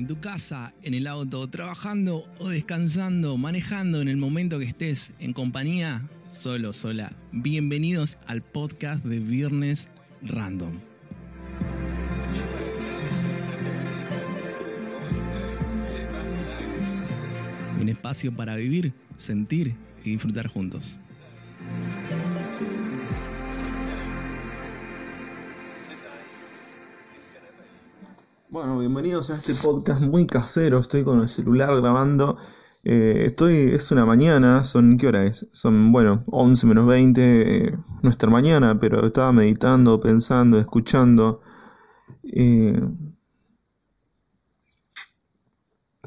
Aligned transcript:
en 0.00 0.06
tu 0.06 0.18
casa, 0.18 0.72
en 0.82 0.94
el 0.94 1.06
auto, 1.06 1.46
trabajando 1.48 2.24
o 2.38 2.48
descansando, 2.48 3.36
manejando 3.36 4.00
en 4.00 4.08
el 4.08 4.16
momento 4.16 4.58
que 4.58 4.64
estés 4.64 5.12
en 5.18 5.34
compañía, 5.34 6.00
solo, 6.26 6.72
sola. 6.72 7.12
Bienvenidos 7.32 8.16
al 8.26 8.40
podcast 8.40 9.04
de 9.04 9.20
Viernes 9.20 9.90
Random. 10.22 10.72
Un 17.78 17.88
espacio 17.90 18.34
para 18.34 18.56
vivir, 18.56 18.94
sentir 19.18 19.74
y 20.02 20.12
disfrutar 20.12 20.46
juntos. 20.46 20.98
Bueno, 28.52 28.76
bienvenidos 28.80 29.30
a 29.30 29.36
este 29.36 29.54
podcast 29.54 30.02
muy 30.02 30.26
casero. 30.26 30.80
Estoy 30.80 31.04
con 31.04 31.20
el 31.20 31.28
celular 31.28 31.70
grabando. 31.80 32.36
Eh, 32.82 33.22
estoy, 33.26 33.70
es 33.74 33.92
una 33.92 34.04
mañana, 34.04 34.64
son, 34.64 34.98
¿qué 34.98 35.06
hora 35.06 35.24
es? 35.24 35.46
Son, 35.52 35.92
bueno, 35.92 36.24
11 36.26 36.66
menos 36.66 36.84
20, 36.88 37.66
eh, 37.68 37.78
nuestra 38.02 38.28
mañana, 38.28 38.76
pero 38.80 39.06
estaba 39.06 39.30
meditando, 39.30 40.00
pensando, 40.00 40.58
escuchando. 40.58 41.42
Eh, 42.24 42.82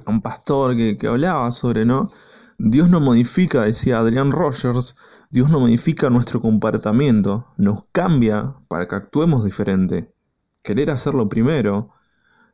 un 0.05 0.21
pastor 0.21 0.75
que, 0.75 0.97
que 0.97 1.07
hablaba 1.07 1.49
sobre, 1.53 1.85
¿no? 1.85 2.11
Dios 2.57 2.89
no 2.89 2.99
modifica, 2.99 3.61
decía 3.61 3.99
Adrián 3.99 4.33
Rogers, 4.33 4.97
Dios 5.29 5.49
no 5.49 5.61
modifica 5.61 6.09
nuestro 6.09 6.41
comportamiento, 6.41 7.47
nos 7.55 7.85
cambia 7.93 8.53
para 8.67 8.85
que 8.85 8.95
actuemos 8.95 9.45
diferente. 9.45 10.13
Querer 10.61 10.91
hacerlo 10.91 11.29
primero 11.29 11.93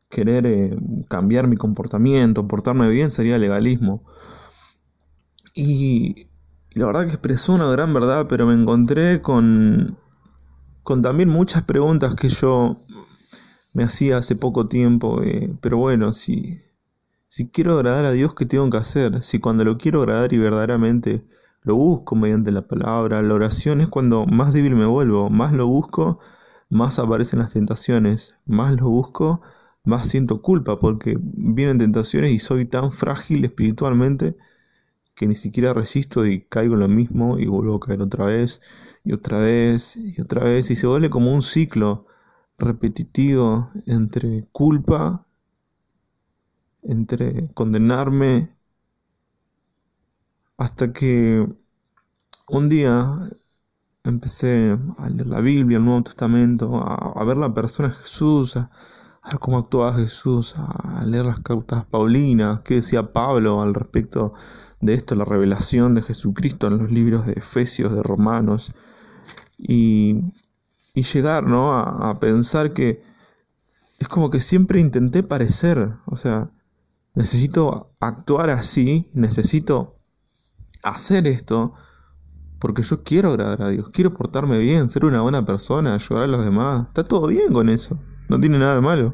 querer 0.09 0.45
eh, 0.45 0.77
cambiar 1.08 1.48
mi 1.48 1.55
comportamiento, 1.55 2.48
portarme 2.48 2.89
bien, 2.89 3.11
sería 3.11 3.38
legalismo. 3.38 4.03
Y, 5.53 6.28
la 6.72 6.88
verdad 6.88 7.06
que 7.06 7.14
expresó 7.14 7.53
una 7.53 7.67
gran 7.67 7.94
verdad, 7.94 8.28
pero 8.28 8.45
me 8.45 8.53
encontré 8.53 9.22
con, 9.22 9.97
con 10.84 11.02
también 11.02 11.30
muchas 11.30 11.64
preguntas 11.64 12.16
que 12.16 12.30
yo 12.30 12.78
me 13.73 13.84
hacía 13.84 14.17
hace 14.17 14.36
poco 14.36 14.67
tiempo. 14.67 15.22
Eh, 15.23 15.56
pero 15.61 15.78
bueno, 15.78 16.14
si, 16.14 16.62
si 17.28 17.50
quiero 17.50 17.73
agradar 17.75 18.06
a 18.06 18.12
Dios, 18.12 18.34
¿qué 18.36 18.45
tengo 18.45 18.69
que 18.69 18.78
hacer? 18.78 19.23
Si 19.23 19.39
cuando 19.39 19.64
lo 19.66 19.78
quiero 19.78 20.02
agradar 20.02 20.34
y 20.34 20.38
verdaderamente 20.38 21.25
lo 21.64 21.75
busco 21.75 22.16
mediante 22.16 22.52
la 22.52 22.67
palabra, 22.67 23.22
la 23.22 23.34
oración 23.34 23.81
es 23.81 23.88
cuando 23.88 24.25
más 24.25 24.53
débil 24.53 24.75
me 24.75 24.86
vuelvo, 24.86 25.30
más 25.30 25.53
lo 25.53 25.67
busco, 25.67 26.19
más 26.69 27.00
aparecen 27.00 27.39
las 27.39 27.52
tentaciones, 27.53 28.36
más 28.45 28.73
lo 28.73 28.89
busco, 28.89 29.41
más 29.83 30.08
siento 30.08 30.41
culpa 30.41 30.80
porque 30.80 31.17
vienen 31.22 31.77
tentaciones 31.77 32.31
y 32.31 32.39
soy 32.39 32.66
tan 32.66 32.91
frágil 32.91 33.45
espiritualmente 33.45 34.35
que 35.16 35.27
ni 35.27 35.35
siquiera 35.35 35.73
resisto 35.73 36.25
y 36.25 36.41
caigo 36.41 36.75
en 36.75 36.80
lo 36.81 36.88
mismo 36.88 37.39
y 37.39 37.47
vuelvo 37.47 37.75
a 37.75 37.80
caer 37.80 38.02
otra 38.02 38.25
vez 38.25 38.61
y 39.03 39.13
otra 39.13 39.39
vez 39.39 39.97
y 39.97 40.22
otra 40.22 40.44
vez. 40.44 40.72
Y 40.72 40.75
se 40.75 40.88
vuelve 40.88 41.09
como 41.09 41.33
un 41.33 41.41
ciclo 41.41 42.05
repetitivo 42.57 43.69
entre 43.85 44.45
culpa, 44.52 45.25
entre 46.83 47.50
condenarme, 47.53 48.55
hasta 50.57 50.94
que 50.94 51.47
un 52.50 52.69
día 52.69 53.30
empecé 54.03 54.77
a 54.97 55.09
leer 55.09 55.27
la 55.27 55.41
Biblia, 55.41 55.77
el 55.77 55.85
Nuevo 55.85 56.03
Testamento, 56.03 56.77
a, 56.77 57.23
ver 57.25 57.38
la 57.38 57.53
persona 57.53 57.89
de 57.89 57.95
Jesús, 57.95 58.57
a 59.22 59.38
cómo 59.38 59.58
actuaba 59.58 59.95
Jesús, 59.95 60.56
a 60.58 61.03
leer 61.06 61.25
las 61.25 61.39
cartas 61.39 61.86
paulinas, 61.86 62.62
qué 62.64 62.75
decía 62.75 63.12
Pablo 63.14 63.62
al 63.62 63.73
respecto 63.73 64.34
de 64.81 64.94
esto, 64.94 65.16
la 65.16 65.25
revelación 65.25 65.94
de 65.95 66.02
Jesucristo 66.02 66.67
en 66.67 66.78
los 66.78 66.91
libros 66.91 67.25
de 67.25 67.34
Efesios, 67.34 67.94
de 67.94 68.02
Romanos, 68.02 68.72
y, 69.57 70.22
y 70.94 71.03
llegar 71.03 71.44
¿no? 71.46 71.74
a, 71.74 72.12
a 72.12 72.19
pensar 72.19 72.74
que 72.74 73.02
es 74.00 74.07
como 74.07 74.30
que 74.30 74.40
siempre 74.40 74.80
intenté 74.80 75.24
parecer, 75.24 75.94
o 76.06 76.16
sea, 76.16 76.50
necesito 77.13 77.91
actuar 78.00 78.50
así, 78.50 79.09
necesito 79.13 79.97
hacer 80.84 81.28
esto, 81.28 81.74
porque 82.59 82.81
yo 82.81 83.03
quiero 83.03 83.30
agradar 83.30 83.62
a 83.63 83.69
Dios, 83.69 83.90
quiero 83.91 84.12
portarme 84.12 84.57
bien, 84.59 84.90
ser 84.90 85.06
una 85.06 85.22
buena 85.22 85.46
persona, 85.46 85.94
ayudar 85.94 86.24
a 86.24 86.28
los 86.28 86.44
demás. 86.44 86.88
Está 86.88 87.03
todo 87.03 87.28
bien 87.28 87.53
con 87.53 87.69
eso. 87.69 87.97
No 88.29 88.40
tiene 88.40 88.59
nada 88.59 88.75
de 88.75 88.81
malo. 88.81 89.13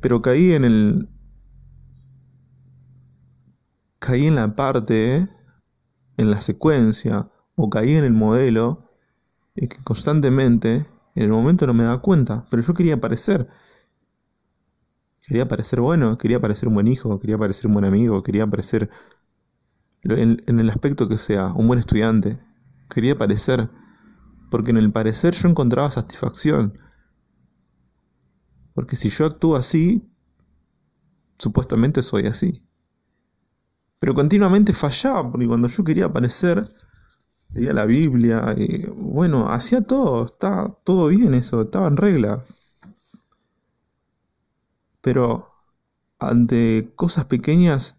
Pero 0.00 0.22
caí 0.22 0.52
en 0.52 0.64
el... 0.64 1.08
Caí 3.98 4.26
en 4.26 4.34
la 4.34 4.56
parte, 4.56 5.28
en 6.16 6.30
la 6.30 6.40
secuencia, 6.40 7.30
o 7.54 7.70
caí 7.70 7.94
en 7.94 8.04
el 8.04 8.12
modelo, 8.12 8.90
y 9.54 9.68
que 9.68 9.76
constantemente, 9.84 10.86
en 11.14 11.22
el 11.22 11.28
momento 11.28 11.66
no 11.68 11.74
me 11.74 11.84
daba 11.84 12.00
cuenta, 12.00 12.46
pero 12.50 12.62
yo 12.62 12.74
quería 12.74 13.00
parecer. 13.00 13.48
Quería 15.20 15.46
parecer 15.46 15.80
bueno, 15.80 16.18
quería 16.18 16.40
parecer 16.40 16.68
un 16.68 16.74
buen 16.74 16.88
hijo, 16.88 17.20
quería 17.20 17.38
parecer 17.38 17.68
un 17.68 17.74
buen 17.74 17.84
amigo, 17.84 18.24
quería 18.24 18.44
parecer, 18.46 18.90
en 20.02 20.58
el 20.58 20.70
aspecto 20.70 21.08
que 21.08 21.18
sea, 21.18 21.52
un 21.52 21.68
buen 21.68 21.78
estudiante. 21.78 22.40
Quería 22.88 23.16
parecer, 23.16 23.70
porque 24.50 24.72
en 24.72 24.78
el 24.78 24.90
parecer 24.90 25.34
yo 25.34 25.48
encontraba 25.48 25.92
satisfacción 25.92 26.81
porque 28.74 28.96
si 28.96 29.08
yo 29.10 29.26
actúo 29.26 29.56
así, 29.56 30.08
supuestamente 31.38 32.02
soy 32.02 32.26
así. 32.26 32.62
Pero 33.98 34.14
continuamente 34.14 34.72
fallaba, 34.72 35.30
porque 35.30 35.46
cuando 35.46 35.68
yo 35.68 35.84
quería 35.84 36.06
aparecer, 36.06 36.62
leía 37.50 37.72
la 37.72 37.84
Biblia, 37.84 38.54
y 38.56 38.86
bueno, 38.86 39.48
hacía 39.50 39.82
todo, 39.82 40.24
estaba 40.24 40.76
todo 40.84 41.08
bien 41.08 41.34
eso, 41.34 41.62
estaba 41.62 41.88
en 41.88 41.96
regla. 41.96 42.44
Pero 45.00 45.52
ante 46.18 46.92
cosas 46.96 47.26
pequeñas 47.26 47.98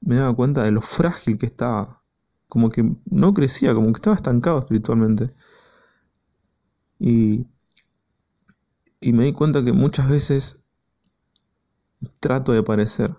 me 0.00 0.16
daba 0.16 0.34
cuenta 0.34 0.62
de 0.62 0.70
lo 0.70 0.82
frágil 0.82 1.38
que 1.38 1.46
estaba. 1.46 2.02
Como 2.48 2.70
que 2.70 2.96
no 3.06 3.34
crecía, 3.34 3.74
como 3.74 3.88
que 3.88 3.98
estaba 3.98 4.16
estancado 4.16 4.60
espiritualmente. 4.60 5.34
Y 6.98 7.46
y 9.04 9.12
me 9.12 9.24
di 9.24 9.34
cuenta 9.34 9.62
que 9.62 9.74
muchas 9.74 10.08
veces 10.08 10.58
trato 12.20 12.52
de 12.52 12.62
parecer. 12.62 13.14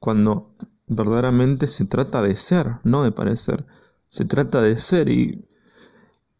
Cuando 0.00 0.56
verdaderamente 0.88 1.68
se 1.68 1.84
trata 1.84 2.20
de 2.20 2.34
ser, 2.34 2.78
no 2.82 3.04
de 3.04 3.12
parecer. 3.12 3.64
Se 4.08 4.24
trata 4.24 4.60
de 4.60 4.76
ser 4.76 5.08
y, 5.08 5.46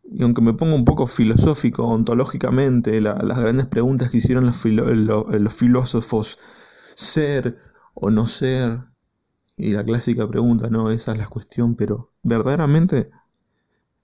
y 0.03 0.23
aunque 0.25 0.43
me 0.43 0.55
pongo 0.55 0.75
un 0.75 0.85
poco 0.85 1.07
filosófico, 1.07 1.85
ontológicamente, 1.87 3.01
las 3.01 3.17
grandes 3.39 3.67
preguntas 3.67 4.11
que 4.11 4.19
hicieron 4.19 4.47
los, 4.47 4.65
los 4.65 5.55
filósofos, 5.55 6.39
ser 6.97 7.59
o 7.95 8.11
no 8.11 8.27
ser, 8.27 8.81
y 9.57 9.73
la 9.73 9.85
clásica 9.85 10.29
pregunta, 10.29 10.69
no, 10.69 10.91
esa 10.91 11.13
es 11.13 11.19
la 11.19 11.29
cuestión, 11.29 11.77
pero 11.77 12.13
verdaderamente 12.25 13.11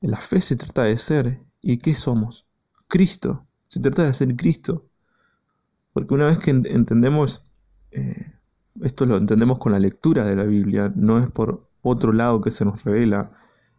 la 0.01 0.21
fe 0.21 0.41
se 0.41 0.57
trata 0.57 0.85
de 0.85 0.97
ser. 0.97 1.43
¿Y 1.61 1.79
qué 1.79 1.95
somos? 1.95 2.47
Cristo. 2.89 3.46
Se 3.69 3.81
trata 3.81 4.05
de 4.05 4.15
ser 4.15 4.35
Cristo. 4.37 4.87
Porque 5.93 6.15
una 6.15 6.27
vez 6.27 6.39
que 6.39 6.51
entendemos, 6.51 7.47
eh, 7.91 8.33
esto 8.83 9.07
lo 9.07 9.17
entendemos 9.17 9.59
con 9.59 9.73
la 9.73 9.79
lectura 9.79 10.25
de 10.25 10.37
la 10.37 10.45
Biblia, 10.45 10.93
no 10.95 11.19
es 11.19 11.31
por 11.31 11.69
otro 11.83 12.13
lado 12.13 12.41
que 12.41 12.51
se 12.51 12.65
nos 12.65 12.85
revela, 12.85 13.33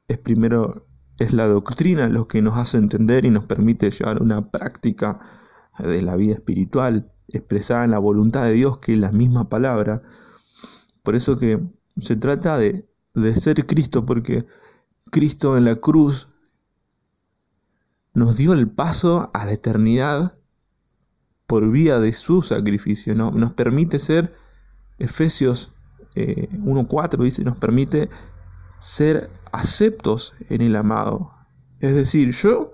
es 0.08 0.18
primero, 0.18 0.88
es 1.20 1.34
la 1.34 1.48
doctrina 1.48 2.08
lo 2.10 2.28
que 2.28 2.42
nos 2.42 2.58
hace 2.58 2.78
entender 2.78 3.26
y 3.26 3.30
nos 3.30 3.46
permite 3.46 3.92
llevar 3.92 4.22
una 4.22 4.50
práctica 4.50 5.20
de 5.78 6.02
la 6.02 6.16
vida 6.16 6.34
espiritual 6.34 7.12
expresada 7.28 7.86
en 7.86 7.92
la 7.92 8.00
voluntad 8.00 8.46
de 8.46 8.54
Dios, 8.54 8.80
que 8.80 8.94
es 8.94 8.98
la 8.98 9.12
misma 9.12 9.50
palabra. 9.50 10.02
Por 11.04 11.16
eso 11.16 11.38
que 11.38 11.60
se 11.98 12.16
trata 12.16 12.58
de, 12.58 12.88
de 13.14 13.36
ser 13.36 13.66
Cristo, 13.68 14.04
porque 14.04 14.46
Cristo 15.12 15.58
en 15.58 15.66
la 15.66 15.76
cruz 15.76 16.30
nos 18.18 18.36
dio 18.36 18.54
el 18.54 18.68
paso 18.68 19.30
a 19.36 19.46
la 19.46 19.52
eternidad 19.52 20.40
por 21.46 21.70
vía 21.70 22.00
de 22.00 22.12
su 22.14 22.42
sacrificio. 22.42 23.14
¿no? 23.14 23.30
Nos 23.30 23.54
permite 23.54 24.00
ser, 24.00 24.36
Efesios 24.98 25.72
1.4 26.16 27.14
eh, 27.14 27.24
dice, 27.24 27.44
nos 27.44 27.58
permite 27.58 28.10
ser 28.80 29.30
aceptos 29.52 30.36
en 30.50 30.62
el 30.62 30.76
amado. 30.76 31.32
Es 31.80 31.94
decir, 31.94 32.32
yo, 32.32 32.72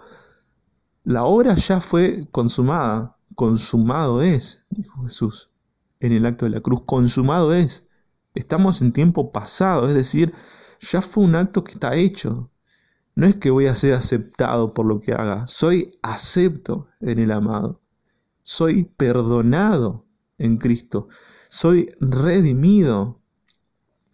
la 1.04 1.26
obra 1.26 1.56
ya 1.56 1.82
fue 1.82 2.26
consumada, 2.32 3.18
consumado 3.36 4.22
es, 4.22 4.64
dijo 4.70 5.04
Jesús 5.04 5.50
en 6.00 6.14
el 6.14 6.26
acto 6.26 6.46
de 6.46 6.52
la 6.52 6.62
cruz, 6.62 6.84
consumado 6.86 7.54
es. 7.54 7.90
Estamos 8.34 8.82
en 8.82 8.94
tiempo 8.94 9.34
pasado, 9.34 9.90
es 9.90 9.94
decir, 9.94 10.34
ya 10.80 11.02
fue 11.02 11.26
un 11.26 11.36
acto 11.36 11.66
que 11.66 11.74
está 11.74 11.96
hecho, 11.96 12.50
no 13.16 13.28
es 13.28 13.36
que 13.36 13.52
voy 13.52 13.68
a 13.68 13.76
ser 13.76 13.94
aceptado 13.94 14.74
por 14.74 14.86
lo 14.86 15.00
que 15.00 15.14
haga, 15.14 15.46
soy 15.48 15.98
acepto 16.02 16.88
en 17.00 17.20
el 17.20 17.32
amado. 17.32 17.82
Soy 18.42 18.84
perdonado 18.84 20.06
en 20.38 20.58
Cristo. 20.58 21.08
Soy 21.48 21.90
redimido. 22.00 23.20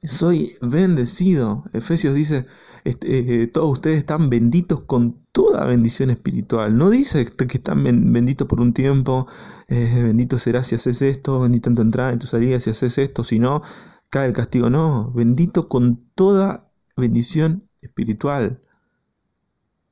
Soy 0.04 0.56
bendecido. 0.62 1.64
Efesios 1.74 2.16
dice, 2.16 2.46
este, 2.84 3.44
eh, 3.44 3.48
todos 3.48 3.72
ustedes 3.72 4.00
están 4.00 4.30
benditos 4.30 4.82
con 4.82 5.26
toda 5.32 5.66
bendición 5.66 6.10
espiritual. 6.10 6.78
No 6.78 6.90
dice 6.90 7.26
que 7.26 7.58
están 7.58 7.84
benditos 7.84 8.48
por 8.48 8.62
un 8.62 8.74
tiempo, 8.74 9.28
eh, 9.68 10.02
bendito 10.04 10.38
serás 10.38 10.68
si 10.68 10.76
haces 10.76 11.02
esto, 11.02 11.40
bendito 11.40 11.70
en 11.70 11.76
tu 11.76 11.82
entrada, 11.82 12.12
en 12.14 12.20
tu 12.20 12.28
salida 12.28 12.60
si 12.60 12.70
haces 12.70 12.98
esto, 12.98 13.24
si 13.24 13.40
no, 13.40 13.62
cae 14.10 14.28
el 14.28 14.34
castigo. 14.34 14.70
No, 14.70 15.12
bendito 15.14 15.68
con 15.68 16.06
toda 16.16 16.70
bendición 16.96 17.68
espiritual. 17.82 18.62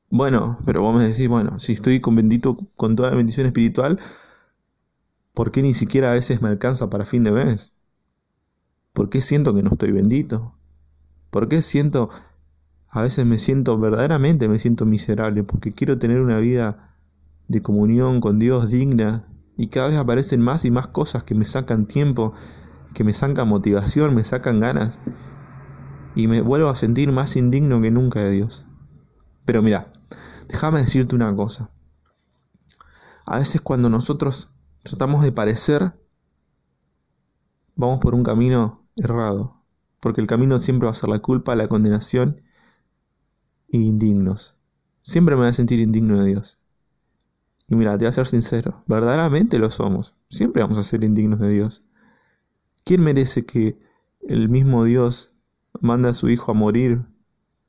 Bueno, 0.10 0.58
pero 0.66 0.82
vos 0.82 0.96
me 0.96 1.08
decís, 1.08 1.28
bueno, 1.28 1.60
si 1.60 1.74
estoy 1.74 2.00
con 2.00 2.16
bendito 2.16 2.58
con 2.76 2.96
toda 2.96 3.12
bendición 3.12 3.46
espiritual, 3.48 4.00
¿por 5.34 5.52
qué 5.52 5.62
ni 5.62 5.74
siquiera 5.74 6.12
a 6.12 6.14
veces 6.14 6.42
me 6.42 6.50
alcanza 6.50 6.90
para 6.90 7.06
fin 7.06 7.24
de 7.24 7.32
mes? 7.32 7.74
¿Por 8.94 9.10
qué 9.10 9.22
siento 9.22 9.54
que 9.54 9.64
no 9.64 9.72
estoy 9.72 9.92
bendito? 9.92 10.56
¿Por 11.30 11.48
qué 11.50 11.62
siento, 11.62 12.10
a 12.90 13.02
veces 13.02 13.26
me 13.26 13.38
siento, 13.38 13.78
verdaderamente 13.78 14.48
me 14.48 14.60
siento 14.60 14.86
miserable? 14.86 15.44
Porque 15.44 15.74
quiero 15.74 16.00
tener 16.00 16.22
una 16.22 16.38
vida 16.40 16.96
de 17.48 17.62
comunión 17.62 18.22
con 18.22 18.40
Dios 18.40 18.72
digna 18.72 19.28
y 19.58 19.68
cada 19.68 19.90
vez 19.90 19.98
aparecen 19.98 20.42
más 20.42 20.66
y 20.66 20.72
más 20.72 20.88
cosas 20.88 21.24
que 21.24 21.36
me 21.36 21.46
sacan 21.46 21.86
tiempo, 21.86 22.34
que 22.94 23.04
me 23.04 23.14
sacan 23.14 23.48
motivación, 23.50 24.16
me 24.16 24.24
sacan 24.24 24.60
ganas 24.60 25.00
y 26.16 26.28
me 26.28 26.42
vuelvo 26.42 26.70
a 26.70 26.76
sentir 26.76 27.12
más 27.12 27.36
indigno 27.36 27.82
que 27.82 27.92
nunca 27.92 28.22
de 28.22 28.32
Dios. 28.32 28.66
Pero 29.46 29.62
mira, 29.62 29.94
déjame 30.48 30.82
decirte 30.82 31.16
una 31.16 31.36
cosa. 31.36 31.70
A 33.26 33.40
veces 33.40 33.62
cuando 33.62 33.90
nosotros 33.90 34.52
tratamos 34.84 35.24
de 35.24 35.32
parecer, 35.32 35.94
vamos 37.76 38.00
por 38.00 38.16
un 38.16 38.24
camino 38.24 38.88
errado, 38.96 39.62
porque 40.00 40.22
el 40.22 40.28
camino 40.28 40.60
siempre 40.60 40.86
va 40.86 40.92
a 40.92 40.96
ser 40.96 41.10
la 41.10 41.20
culpa, 41.20 41.56
la 41.56 41.68
condenación 41.68 42.42
e 43.70 43.78
indignos. 43.78 44.56
Siempre 45.02 45.36
me 45.36 45.42
voy 45.42 45.50
a 45.50 45.54
sentir 45.54 45.80
indigno 45.80 46.18
de 46.18 46.30
Dios. 46.30 46.60
Y 47.68 47.76
mira, 47.76 47.92
te 47.92 48.06
voy 48.06 48.08
a 48.08 48.14
ser 48.14 48.28
sincero, 48.28 48.84
verdaderamente 48.88 49.60
lo 49.60 49.70
somos. 49.70 50.16
Siempre 50.30 50.62
vamos 50.62 50.78
a 50.78 50.84
ser 50.84 51.04
indignos 51.04 51.40
de 51.40 51.50
Dios. 51.50 51.84
¿Quién 52.86 53.02
merece 53.04 53.46
que 53.46 53.78
el 54.22 54.48
mismo 54.48 54.86
Dios 54.86 55.34
manda 55.82 56.10
a 56.10 56.14
su 56.14 56.30
Hijo 56.30 56.52
a 56.52 56.56
morir 56.56 57.06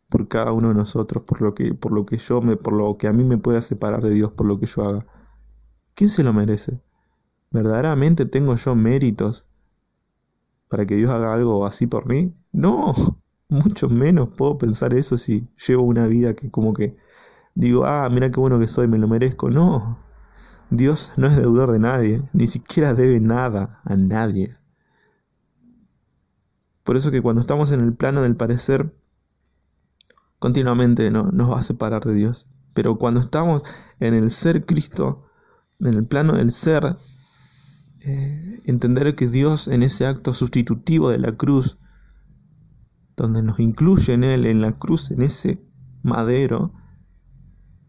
por 0.08 0.28
cada 0.28 0.52
uno 0.52 0.68
de 0.68 0.74
nosotros, 0.74 1.24
por 1.24 1.42
lo 1.42 1.54
que, 1.54 1.74
por 1.74 1.92
lo 1.92 2.06
que 2.06 2.18
yo 2.18 2.40
me, 2.40 2.56
por 2.56 2.72
lo 2.72 2.96
que 2.96 3.08
a 3.08 3.12
mí 3.12 3.24
me 3.24 3.38
pueda 3.38 3.60
separar 3.60 4.02
de 4.02 4.10
Dios, 4.10 4.32
por 4.32 4.46
lo 4.46 4.58
que 4.58 4.66
yo 4.66 4.84
haga? 4.88 5.06
¿Quién 5.94 6.10
se 6.10 6.22
lo 6.22 6.32
merece? 6.32 6.80
¿Verdaderamente 7.50 8.26
tengo 8.26 8.54
yo 8.56 8.74
méritos 8.74 9.46
para 10.68 10.86
que 10.86 10.96
Dios 10.96 11.10
haga 11.10 11.34
algo 11.34 11.66
así 11.66 11.86
por 11.86 12.06
mí? 12.06 12.34
No, 12.52 12.94
mucho 13.48 13.88
menos 13.88 14.30
puedo 14.30 14.58
pensar 14.58 14.94
eso 14.94 15.16
si 15.16 15.48
llevo 15.66 15.82
una 15.82 16.06
vida 16.06 16.34
que 16.34 16.50
como 16.50 16.72
que 16.74 16.96
digo, 17.54 17.84
ah, 17.86 18.08
mira 18.10 18.30
qué 18.30 18.40
bueno 18.40 18.58
que 18.58 18.68
soy, 18.68 18.88
me 18.88 18.98
lo 18.98 19.08
merezco. 19.08 19.50
No, 19.50 19.98
Dios 20.70 21.12
no 21.16 21.26
es 21.26 21.36
deudor 21.36 21.72
de 21.72 21.78
nadie, 21.78 22.22
ni 22.32 22.46
siquiera 22.46 22.94
debe 22.94 23.20
nada 23.20 23.80
a 23.84 23.96
nadie. 23.96 24.56
Por 26.84 26.96
eso 26.96 27.10
que 27.10 27.20
cuando 27.20 27.40
estamos 27.40 27.72
en 27.72 27.80
el 27.80 27.94
plano 27.94 28.22
del 28.22 28.36
parecer, 28.36 28.92
continuamente 30.38 31.10
no, 31.10 31.30
nos 31.32 31.50
va 31.50 31.58
a 31.58 31.62
separar 31.62 32.04
de 32.04 32.14
Dios. 32.14 32.48
Pero 32.74 32.98
cuando 32.98 33.20
estamos 33.20 33.64
en 34.00 34.14
el 34.14 34.30
ser 34.30 34.64
Cristo, 34.64 35.26
en 35.80 35.94
el 35.94 36.06
plano 36.06 36.34
del 36.34 36.50
ser, 36.50 36.96
eh, 38.00 38.60
entender 38.64 39.14
que 39.14 39.26
Dios 39.28 39.68
en 39.68 39.82
ese 39.82 40.06
acto 40.06 40.32
sustitutivo 40.32 41.10
de 41.10 41.18
la 41.18 41.32
cruz, 41.32 41.78
donde 43.16 43.42
nos 43.42 43.58
incluye 43.58 44.12
en 44.12 44.24
Él, 44.24 44.46
en 44.46 44.60
la 44.60 44.78
cruz, 44.78 45.10
en 45.10 45.22
ese 45.22 45.60
madero, 46.02 46.72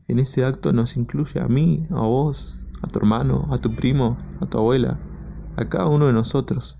en 0.08 0.18
ese 0.18 0.44
acto 0.44 0.74
nos 0.74 0.98
incluye 0.98 1.40
a 1.40 1.48
mí, 1.48 1.86
a 1.92 2.02
vos, 2.02 2.66
a 2.82 2.88
tu 2.88 2.98
hermano, 3.00 3.48
a 3.52 3.60
tu 3.60 3.76
primo, 3.76 4.18
a 4.42 4.48
tu 4.48 4.58
abuela, 4.58 5.00
a 5.56 5.70
cada 5.70 5.86
uno 5.86 6.08
de 6.08 6.14
nosotros. 6.14 6.80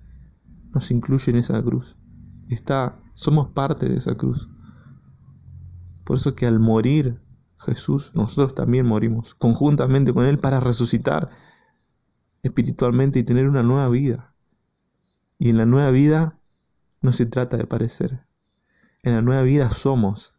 Nos 0.72 0.90
incluye 0.90 1.30
en 1.30 1.38
esa 1.38 1.62
cruz 1.62 1.96
está, 2.54 3.00
somos 3.14 3.48
parte 3.48 3.88
de 3.88 3.96
esa 3.96 4.14
cruz. 4.14 4.48
Por 6.10 6.16
eso 6.16 6.34
que 6.34 6.44
al 6.44 6.58
morir 6.58 7.20
Jesús, 7.56 8.10
nosotros 8.16 8.56
también 8.56 8.84
morimos 8.84 9.36
conjuntamente 9.36 10.12
con 10.12 10.26
Él 10.26 10.40
para 10.40 10.58
resucitar 10.58 11.30
espiritualmente 12.42 13.20
y 13.20 13.22
tener 13.22 13.48
una 13.48 13.62
nueva 13.62 13.88
vida. 13.88 14.34
Y 15.38 15.50
en 15.50 15.56
la 15.56 15.66
nueva 15.66 15.92
vida 15.92 16.36
no 17.00 17.12
se 17.12 17.26
trata 17.26 17.58
de 17.58 17.68
parecer. 17.68 18.26
En 19.04 19.14
la 19.14 19.22
nueva 19.22 19.42
vida 19.42 19.70
somos. 19.70 20.34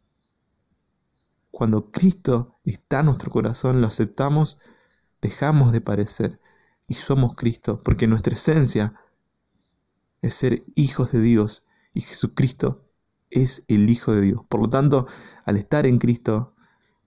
Cuando 1.52 1.90
Cristo 1.90 2.60
está 2.66 3.00
en 3.00 3.06
nuestro 3.06 3.32
corazón, 3.32 3.80
lo 3.80 3.88
aceptamos, 3.88 4.60
dejamos 5.22 5.72
de 5.72 5.80
parecer 5.80 6.42
y 6.86 6.96
somos 6.96 7.34
Cristo, 7.34 7.82
porque 7.82 8.08
nuestra 8.08 8.34
esencia 8.34 8.94
es 10.22 10.34
ser 10.34 10.66
hijos 10.76 11.14
de 11.14 11.22
Dios 11.22 11.66
y 11.94 12.02
Jesucristo 12.02 12.91
es 13.32 13.64
el 13.68 13.90
Hijo 13.90 14.14
de 14.14 14.22
Dios. 14.22 14.42
Por 14.48 14.62
lo 14.62 14.70
tanto, 14.70 15.08
al 15.46 15.58
estar 15.58 15.86
en 15.86 15.98
Cristo, 15.98 16.54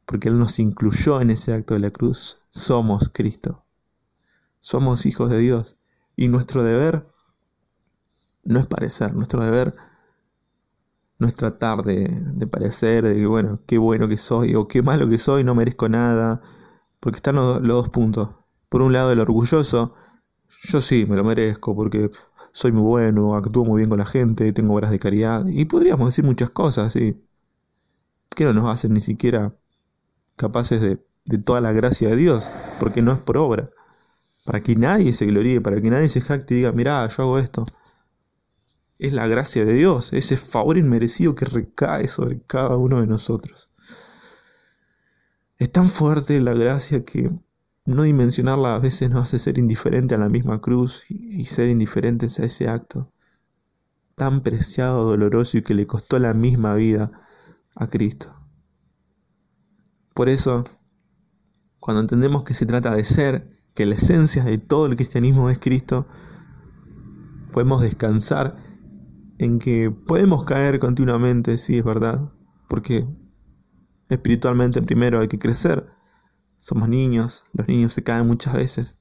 porque 0.06 0.28
Él 0.28 0.38
nos 0.38 0.58
incluyó 0.58 1.20
en 1.20 1.30
ese 1.30 1.52
acto 1.52 1.74
de 1.74 1.80
la 1.80 1.90
cruz, 1.90 2.42
somos 2.50 3.10
Cristo. 3.12 3.64
Somos 4.60 5.06
hijos 5.06 5.30
de 5.30 5.38
Dios. 5.38 5.76
Y 6.16 6.28
nuestro 6.28 6.62
deber 6.62 7.06
no 8.44 8.60
es 8.60 8.66
parecer, 8.66 9.14
nuestro 9.14 9.42
deber 9.44 9.74
no 11.18 11.26
es 11.26 11.34
tratar 11.34 11.82
de, 11.84 12.46
parecer, 12.50 13.04
de 13.04 13.14
que, 13.14 13.26
bueno, 13.26 13.60
qué 13.66 13.78
bueno 13.78 14.08
que 14.08 14.18
soy 14.18 14.54
o 14.54 14.68
qué 14.68 14.82
malo 14.82 15.08
que 15.08 15.18
soy, 15.18 15.44
no 15.44 15.54
merezco 15.54 15.88
nada, 15.88 16.42
porque 17.00 17.16
están 17.16 17.36
los 17.36 17.62
dos 17.62 17.88
puntos. 17.88 18.30
Por 18.68 18.82
un 18.82 18.92
lado, 18.92 19.12
el 19.12 19.20
orgulloso, 19.20 19.94
yo 20.64 20.80
sí, 20.80 21.06
me 21.06 21.16
lo 21.16 21.24
merezco, 21.24 21.74
porque 21.74 22.10
soy 22.54 22.70
muy 22.70 22.82
bueno, 22.82 23.34
actúo 23.34 23.64
muy 23.64 23.78
bien 23.78 23.90
con 23.90 23.98
la 23.98 24.06
gente, 24.06 24.52
tengo 24.52 24.74
obras 24.74 24.92
de 24.92 25.00
caridad, 25.00 25.44
y 25.46 25.64
podríamos 25.64 26.06
decir 26.06 26.24
muchas 26.24 26.50
cosas, 26.50 26.94
y 26.94 27.20
que 28.30 28.44
no 28.44 28.52
nos 28.52 28.72
hacen 28.72 28.94
ni 28.94 29.00
siquiera 29.00 29.52
capaces 30.36 30.80
de, 30.80 31.04
de 31.24 31.38
toda 31.38 31.60
la 31.60 31.72
gracia 31.72 32.10
de 32.10 32.16
Dios, 32.16 32.48
porque 32.78 33.02
no 33.02 33.12
es 33.12 33.18
por 33.18 33.38
obra, 33.38 33.70
para 34.44 34.60
que 34.60 34.76
nadie 34.76 35.12
se 35.12 35.26
gloríe, 35.26 35.60
para 35.60 35.80
que 35.80 35.90
nadie 35.90 36.08
se 36.08 36.20
jacte 36.20 36.54
y 36.54 36.56
diga, 36.58 36.70
mirá, 36.70 37.08
yo 37.08 37.24
hago 37.24 37.38
esto. 37.40 37.64
Es 39.00 39.12
la 39.12 39.26
gracia 39.26 39.64
de 39.64 39.74
Dios, 39.74 40.12
ese 40.12 40.36
favor 40.36 40.78
inmerecido 40.78 41.34
que 41.34 41.46
recae 41.46 42.06
sobre 42.06 42.40
cada 42.42 42.76
uno 42.76 43.00
de 43.00 43.08
nosotros. 43.08 43.70
Es 45.58 45.72
tan 45.72 45.86
fuerte 45.86 46.40
la 46.40 46.54
gracia 46.54 47.04
que 47.04 47.32
no 47.84 48.02
dimensionarla 48.02 48.74
a 48.74 48.78
veces 48.78 49.10
nos 49.10 49.24
hace 49.24 49.38
ser 49.38 49.58
indiferente 49.58 50.14
a 50.14 50.18
la 50.18 50.28
misma 50.28 50.60
cruz 50.60 51.04
y, 51.08 51.44
ser 51.46 51.68
indiferentes 51.68 52.40
a 52.40 52.44
ese 52.44 52.68
acto 52.68 53.12
tan 54.14 54.42
preciado, 54.42 55.04
doloroso 55.04 55.58
y 55.58 55.62
que 55.62 55.74
le 55.74 55.86
costó 55.86 56.18
la 56.18 56.34
misma 56.34 56.74
vida 56.74 57.10
a 57.74 57.88
Cristo. 57.88 58.32
Por 60.14 60.28
eso, 60.28 60.64
cuando 61.80 62.00
entendemos 62.00 62.44
que 62.44 62.54
se 62.54 62.64
trata 62.64 62.94
de 62.94 63.04
ser, 63.04 63.48
que 63.74 63.86
la 63.86 63.96
esencia 63.96 64.44
de 64.44 64.58
todo 64.58 64.86
el 64.86 64.94
cristianismo 64.94 65.50
es 65.50 65.58
Cristo, 65.58 66.06
podemos 67.52 67.82
descansar 67.82 68.56
en 69.38 69.58
que 69.58 69.90
podemos 69.90 70.44
caer 70.44 70.78
continuamente, 70.78 71.58
sí 71.58 71.78
es 71.78 71.84
verdad, 71.84 72.30
porque 72.68 73.04
espiritualmente 74.08 74.80
primero 74.80 75.20
hay 75.20 75.28
que 75.28 75.38
crecer, 75.38 75.93
somos 76.58 76.88
niños, 76.88 77.44
los 77.52 77.68
niños 77.68 77.94
se 77.94 78.02
caen 78.02 78.26
muchas 78.26 78.54
veces. 78.54 78.96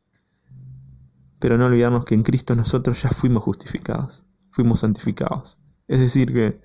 Pero 1.40 1.58
no 1.58 1.66
olvidarnos 1.66 2.06
que 2.06 2.16
en 2.16 2.24
Cristo 2.24 2.56
nosotros 2.56 3.02
ya 3.02 3.10
fuimos 3.10 3.44
justificados, 3.44 4.24
fuimos 4.52 4.82
santificados. 4.82 5.60
Es 5.88 6.00
decir, 6.00 6.34
que 6.34 6.62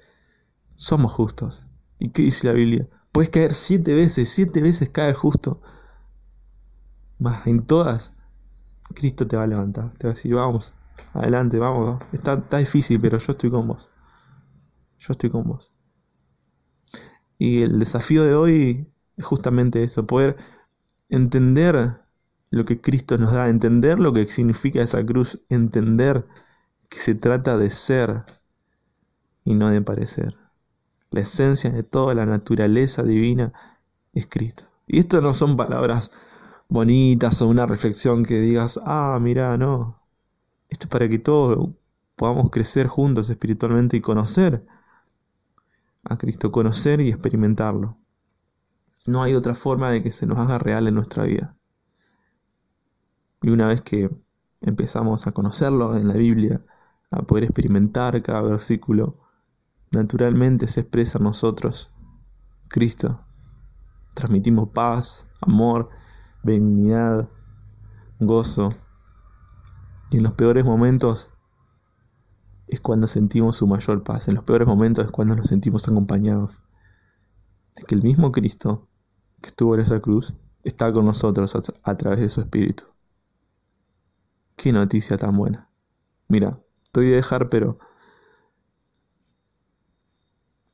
somos 0.75 1.13
justos. 1.13 1.67
¿Y 1.99 2.11
qué 2.11 2.23
dice 2.23 2.47
la 2.47 2.53
Biblia? 2.53 2.89
Puedes 3.13 3.31
caer 3.31 3.53
siete 3.53 3.95
veces, 3.95 4.29
siete 4.29 4.63
veces 4.63 4.91
caer 4.91 5.15
justo. 5.15 5.61
Más 7.19 7.47
en 7.47 7.67
todas, 7.67 8.15
Cristo 8.95 9.27
te 9.27 9.37
va 9.37 9.43
a 9.43 9.49
levantar. 9.49 9.93
Te 9.99 10.07
va 10.07 10.13
a 10.13 10.15
decir, 10.15 10.35
vamos, 10.35 10.75
adelante, 11.13 11.59
vamos. 11.59 12.01
Está, 12.13 12.35
está 12.35 12.59
difícil, 12.59 13.01
pero 13.01 13.19
yo 13.19 13.33
estoy 13.33 13.51
con 13.51 13.67
vos. 13.67 13.91
Yo 14.99 15.13
estoy 15.13 15.31
con 15.31 15.45
vos. 15.45 15.73
Y 17.39 17.63
el 17.63 17.79
desafío 17.79 18.25
de 18.25 18.35
hoy 18.35 18.87
es 19.17 19.25
justamente 19.25 19.83
eso, 19.83 20.07
poder 20.07 20.37
entender 21.09 22.01
lo 22.51 22.65
que 22.65 22.81
Cristo 22.81 23.19
nos 23.19 23.33
da, 23.33 23.49
entender 23.49 23.99
lo 23.99 24.13
que 24.13 24.27
significa 24.27 24.83
esa 24.83 25.05
cruz, 25.05 25.43
entender 25.49 26.27
que 26.89 26.99
se 26.99 27.15
trata 27.15 27.59
de 27.59 27.71
ser 27.71 28.25
y 29.45 29.55
no 29.55 29.71
de 29.71 29.83
parecer. 29.83 30.37
La 31.11 31.21
esencia 31.21 31.71
de 31.71 31.83
toda 31.83 32.15
la 32.15 32.27
naturaleza 32.27 33.03
divina 33.03 33.53
es 34.13 34.27
Cristo. 34.27 34.65
Y 34.87 34.99
esto 35.01 35.21
no 35.21 35.35
son 35.35 35.57
palabras 35.57 36.13
bonitas 36.69 37.41
o 37.43 37.49
una 37.49 37.67
reflexión 37.67 38.25
que 38.25 38.41
digas, 38.41 38.81
ah, 38.85 39.19
mira, 39.21 39.57
no. 39.59 40.01
Esto 40.69 40.85
es 40.85 40.91
para 40.91 41.09
que 41.09 41.19
todos 41.19 41.71
podamos 42.17 42.51
crecer 42.51 42.89
juntos 42.89 43.31
espiritualmente 43.31 43.97
y 43.97 44.01
conocer 44.01 44.67
a 46.05 46.17
Cristo, 46.19 46.53
conocer 46.53 47.01
y 47.01 47.09
experimentarlo. 47.11 47.97
No 49.09 49.23
hay 49.23 49.35
otra 49.35 49.55
forma 49.55 49.91
de 49.91 50.03
que 50.03 50.13
se 50.13 50.27
nos 50.27 50.37
haga 50.37 50.59
real 50.59 50.87
en 50.87 50.95
nuestra 50.95 51.25
vida. 51.25 51.57
Y 53.41 53.49
una 53.49 53.67
vez 53.67 53.81
que 53.81 54.11
empezamos 54.61 55.27
a 55.27 55.33
conocerlo 55.33 55.97
en 55.97 56.09
la 56.09 56.13
Biblia, 56.13 56.63
a 57.11 57.23
poder 57.23 57.45
experimentar 57.45 58.21
cada 58.23 58.43
versículo, 58.43 59.17
naturalmente 59.91 60.69
se 60.69 60.81
expresa 60.81 61.17
en 61.17 61.25
nosotros 61.25 61.91
Cristo. 62.69 63.25
Transmitimos 64.13 64.69
paz, 64.75 65.27
amor, 65.41 65.89
benignidad, 66.43 67.31
gozo. 68.21 68.75
Y 70.11 70.19
en 70.19 70.25
los 70.25 70.35
peores 70.35 70.67
momentos 70.67 71.31
es 72.67 72.83
cuando 72.83 73.09
sentimos 73.09 73.57
su 73.57 73.67
mayor 73.67 74.03
paz. 74.03 74.29
En 74.29 74.35
los 74.35 74.45
peores 74.45 74.69
momentos 74.69 75.07
es 75.07 75.11
cuando 75.11 75.35
nos 75.35 75.49
sentimos 75.49 75.89
acompañados. 75.89 76.63
De 77.75 77.85
que 77.85 77.95
el 77.95 78.03
mismo 78.03 78.33
Cristo 78.33 78.88
que 79.41 79.49
estuvo 79.49 79.75
en 79.75 79.81
esa 79.81 80.01
cruz 80.01 80.35
está 80.65 80.93
con 80.93 81.07
nosotros 81.07 81.57
a, 81.83 81.97
través 81.97 82.21
de 82.21 82.29
su 82.29 82.41
Espíritu. 82.41 82.85
Qué 84.57 84.73
noticia 84.73 85.17
tan 85.17 85.37
buena. 85.37 85.69
Mira, 86.29 86.61
te 86.93 87.01
voy 87.01 87.13
a 87.13 87.17
dejar, 87.17 87.49
pero 87.49 87.79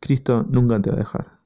Cristo 0.01 0.45
nunca 0.49 0.81
te 0.81 0.91
va 0.91 0.97
a 0.97 1.01
dejar. 1.01 1.41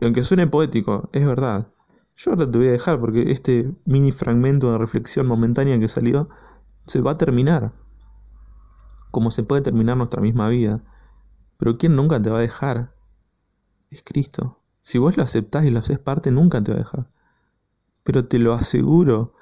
Y 0.00 0.04
aunque 0.04 0.22
suene 0.22 0.46
poético, 0.46 1.08
es 1.12 1.24
verdad. 1.24 1.68
Yo 2.16 2.32
ahora 2.32 2.50
te 2.50 2.58
voy 2.58 2.68
a 2.68 2.72
dejar 2.72 3.00
porque 3.00 3.32
este 3.32 3.74
mini 3.84 4.12
fragmento 4.12 4.70
de 4.70 4.78
reflexión 4.78 5.26
momentánea 5.26 5.78
que 5.78 5.88
salió 5.88 6.28
se 6.86 7.00
va 7.00 7.12
a 7.12 7.18
terminar. 7.18 7.72
Como 9.10 9.30
se 9.30 9.42
puede 9.42 9.62
terminar 9.62 9.96
nuestra 9.96 10.20
misma 10.20 10.48
vida. 10.48 10.82
Pero 11.56 11.78
¿quién 11.78 11.96
nunca 11.96 12.20
te 12.20 12.30
va 12.30 12.38
a 12.38 12.42
dejar? 12.42 12.92
Es 13.90 14.02
Cristo. 14.02 14.60
Si 14.84 14.98
vos 14.98 15.16
lo 15.16 15.22
aceptás 15.22 15.64
y 15.64 15.70
lo 15.70 15.78
haces 15.78 15.98
parte, 15.98 16.30
nunca 16.30 16.62
te 16.62 16.70
va 16.70 16.76
a 16.76 16.80
dejar. 16.80 17.06
Pero 18.02 18.26
te 18.26 18.38
lo 18.38 18.52
aseguro 18.52 19.32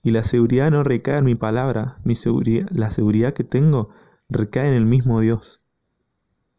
y 0.00 0.12
la 0.12 0.22
seguridad 0.22 0.70
no 0.70 0.84
recae 0.84 1.18
en 1.18 1.24
mi 1.24 1.34
palabra, 1.34 1.98
mi 2.04 2.14
seguridad, 2.14 2.68
la 2.70 2.92
seguridad 2.92 3.34
que 3.34 3.42
tengo 3.42 3.90
recae 4.28 4.68
en 4.68 4.74
el 4.74 4.86
mismo 4.86 5.18
Dios. 5.18 5.60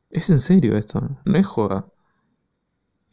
Es 0.09 0.29
en 0.29 0.39
serio 0.39 0.75
esto, 0.75 1.21
no 1.23 1.37
es 1.37 1.47
joda. 1.47 1.87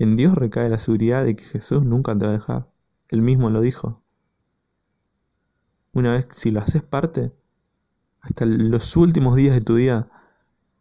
En 0.01 0.17
Dios 0.17 0.35
recae 0.35 0.69
la 0.69 0.81
seguridad 0.81 1.25
de 1.25 1.37
que 1.37 1.45
Jesús 1.45 1.85
nunca 1.85 2.19
te 2.19 2.25
va 2.25 2.33
a 2.33 2.35
dejar. 2.35 2.69
Él 3.09 3.23
mismo 3.23 3.51
lo 3.51 3.61
dijo. 3.61 4.03
Una 5.93 6.11
vez 6.11 6.27
si 6.33 6.51
lo 6.51 6.59
haces 6.59 6.83
parte, 6.83 7.33
hasta 8.21 8.47
los 8.47 8.97
últimos 8.97 9.37
días 9.37 9.55
de 9.55 9.61
tu 9.61 9.77
día, 9.77 10.09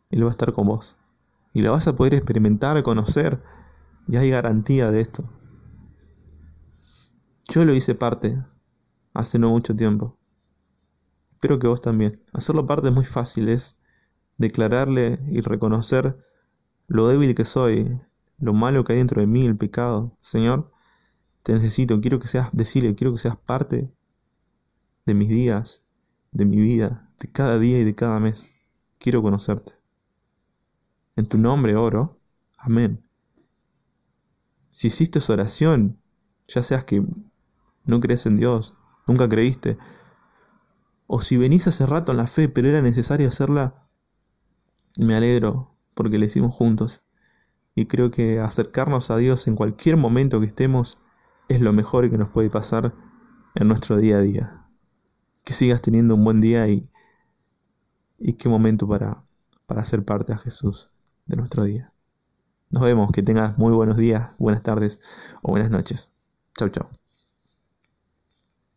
Él 0.10 0.24
va 0.24 0.30
a 0.30 0.32
estar 0.32 0.54
con 0.54 0.66
vos. 0.66 0.98
Y 1.54 1.62
lo 1.62 1.74
vas 1.74 1.88
a 1.88 1.96
poder 1.96 2.16
experimentar, 2.16 2.82
conocer, 2.82 3.40
y 4.08 4.18
hay 4.18 4.30
garantía 4.30 4.92
de 4.92 5.02
esto. 5.02 5.30
Yo 7.48 7.66
lo 7.66 7.74
hice 7.74 7.96
parte 7.96 8.44
hace 9.14 9.40
no 9.40 9.50
mucho 9.50 9.76
tiempo. 9.76 10.18
Espero 11.34 11.60
que 11.60 11.68
vos 11.68 11.82
también. 11.82 12.22
Hacerlo 12.34 12.66
parte 12.66 12.88
es 12.88 12.94
muy 12.94 13.06
fácil, 13.06 13.50
es 13.50 13.80
declararle 14.38 15.20
y 15.30 15.42
reconocer 15.42 16.18
lo 16.88 17.08
débil 17.08 17.36
que 17.36 17.46
soy, 17.46 18.02
lo 18.40 18.54
malo 18.54 18.84
que 18.84 18.94
hay 18.94 19.00
dentro 19.00 19.22
de 19.22 19.28
mí, 19.28 19.46
el 19.46 19.58
pecado. 19.58 20.18
Señor, 20.20 20.72
te 21.44 21.54
necesito, 21.54 22.00
quiero 22.02 22.20
que 22.20 22.28
seas, 22.28 22.50
decirle, 22.54 22.96
quiero 22.96 23.12
que 23.12 23.20
seas 23.20 23.38
parte 23.38 23.92
de 25.06 25.14
mis 25.14 25.30
días, 25.30 25.84
de 26.32 26.46
mi 26.46 26.58
vida, 26.62 27.10
de 27.20 27.32
cada 27.32 27.60
día 27.60 27.80
y 27.80 27.84
de 27.84 27.96
cada 27.96 28.20
mes. 28.20 28.54
Quiero 28.98 29.22
conocerte. 29.22 29.74
En 31.16 31.26
tu 31.26 31.38
nombre 31.38 31.76
oro. 31.76 32.20
Amén. 32.58 33.03
Si 34.74 34.88
hiciste 34.88 35.20
esa 35.20 35.34
oración, 35.34 36.00
ya 36.48 36.64
seas 36.64 36.84
que 36.84 37.06
no 37.86 38.00
crees 38.00 38.26
en 38.26 38.38
Dios, 38.38 38.76
nunca 39.06 39.30
creíste. 39.30 39.78
O 41.06 41.22
si 41.22 41.38
venís 41.38 41.68
hace 41.68 41.86
rato 41.86 42.12
en 42.12 42.18
la 42.18 42.26
fe, 42.26 42.50
pero 42.50 42.70
era 42.70 42.82
necesario 42.82 43.28
hacerla, 43.28 43.88
me 44.98 45.14
alegro 45.14 45.76
porque 45.94 46.18
la 46.18 46.26
hicimos 46.26 46.56
juntos. 46.56 47.04
Y 47.76 47.86
creo 47.86 48.10
que 48.10 48.40
acercarnos 48.40 49.12
a 49.12 49.18
Dios 49.18 49.48
en 49.48 49.56
cualquier 49.56 49.96
momento 49.96 50.40
que 50.40 50.48
estemos 50.48 50.98
es 51.50 51.62
lo 51.62 51.72
mejor 51.72 52.10
que 52.10 52.18
nos 52.18 52.30
puede 52.30 52.50
pasar 52.50 52.96
en 53.54 53.68
nuestro 53.68 53.98
día 53.98 54.18
a 54.18 54.22
día. 54.22 54.66
Que 55.44 55.54
sigas 55.54 55.84
teniendo 55.84 56.16
un 56.16 56.24
buen 56.24 56.42
día 56.42 56.68
y, 56.68 56.90
y 58.18 58.34
qué 58.34 58.50
momento 58.50 58.88
para, 58.88 59.24
para 59.68 59.82
hacer 59.82 60.04
parte 60.04 60.34
a 60.34 60.38
Jesús 60.40 60.90
de 61.28 61.36
nuestro 61.36 61.64
día. 61.64 61.93
Nos 62.74 62.84
vemos, 62.84 63.12
que 63.12 63.22
tengas 63.24 63.58
muy 63.58 63.72
buenos 63.74 63.98
días, 63.98 64.32
buenas 64.40 64.64
tardes 64.64 65.00
o 65.44 65.52
buenas 65.52 65.70
noches. 65.70 66.12
Chau, 66.58 66.70
chau. 66.70 67.03